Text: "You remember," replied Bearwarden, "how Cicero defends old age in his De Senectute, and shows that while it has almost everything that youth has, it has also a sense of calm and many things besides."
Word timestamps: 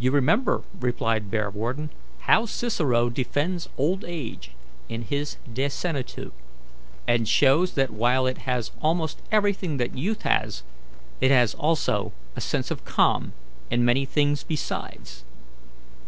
"You 0.00 0.10
remember," 0.10 0.64
replied 0.80 1.30
Bearwarden, 1.30 1.90
"how 2.22 2.44
Cicero 2.44 3.08
defends 3.08 3.68
old 3.78 4.04
age 4.04 4.50
in 4.88 5.02
his 5.02 5.36
De 5.52 5.68
Senectute, 5.70 6.32
and 7.06 7.28
shows 7.28 7.74
that 7.74 7.92
while 7.92 8.26
it 8.26 8.38
has 8.38 8.72
almost 8.80 9.20
everything 9.30 9.76
that 9.76 9.96
youth 9.96 10.22
has, 10.22 10.64
it 11.20 11.30
has 11.30 11.54
also 11.54 12.12
a 12.34 12.40
sense 12.40 12.72
of 12.72 12.84
calm 12.84 13.32
and 13.70 13.86
many 13.86 14.04
things 14.04 14.42
besides." 14.42 15.22